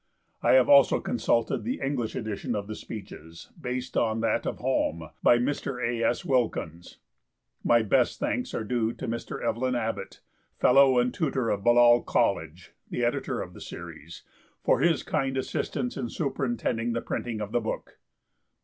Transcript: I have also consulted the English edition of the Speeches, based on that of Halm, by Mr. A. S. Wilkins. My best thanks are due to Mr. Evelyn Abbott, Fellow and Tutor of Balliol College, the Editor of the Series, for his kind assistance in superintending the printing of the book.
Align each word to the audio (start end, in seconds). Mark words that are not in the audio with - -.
I 0.41 0.53
have 0.53 0.67
also 0.67 0.99
consulted 0.99 1.63
the 1.63 1.79
English 1.79 2.15
edition 2.15 2.55
of 2.55 2.65
the 2.65 2.73
Speeches, 2.73 3.51
based 3.61 3.95
on 3.95 4.19
that 4.21 4.47
of 4.47 4.57
Halm, 4.57 5.11
by 5.21 5.37
Mr. 5.37 5.79
A. 5.79 6.03
S. 6.03 6.25
Wilkins. 6.25 6.97
My 7.63 7.83
best 7.83 8.19
thanks 8.19 8.55
are 8.55 8.63
due 8.63 8.93
to 8.93 9.07
Mr. 9.07 9.43
Evelyn 9.47 9.75
Abbott, 9.75 10.21
Fellow 10.57 10.97
and 10.97 11.13
Tutor 11.13 11.51
of 11.51 11.63
Balliol 11.63 12.01
College, 12.01 12.73
the 12.89 13.05
Editor 13.05 13.41
of 13.43 13.53
the 13.53 13.61
Series, 13.61 14.23
for 14.63 14.79
his 14.79 15.03
kind 15.03 15.37
assistance 15.37 15.95
in 15.95 16.09
superintending 16.09 16.93
the 16.93 17.01
printing 17.01 17.39
of 17.39 17.51
the 17.51 17.61
book. 17.61 17.99